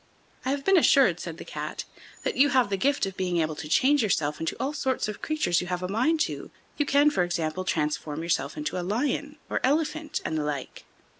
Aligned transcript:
"I 0.45 0.49
have 0.49 0.65
been 0.65 0.77
assured," 0.77 1.19
said 1.19 1.37
the 1.37 1.45
Cat, 1.45 1.83
"that 2.23 2.35
you 2.35 2.49
have 2.49 2.71
the 2.71 2.75
gift 2.75 3.05
of 3.05 3.15
being 3.15 3.37
able 3.37 3.53
to 3.55 3.69
change 3.69 4.01
yourself 4.01 4.39
into 4.39 4.55
all 4.59 4.73
sorts 4.73 5.07
of 5.07 5.21
creatures 5.21 5.61
you 5.61 5.67
have 5.67 5.83
a 5.83 5.87
mind 5.87 6.19
to; 6.21 6.49
you 6.77 6.87
can, 6.87 7.11
for 7.11 7.21
example, 7.21 7.63
transform 7.63 8.23
yourself 8.23 8.57
into 8.57 8.79
a 8.81 8.81
lion, 8.81 9.37
or 9.47 9.59
elephant, 9.63 10.19
and 10.25 10.39
the 10.39 10.43
like." 10.43 10.85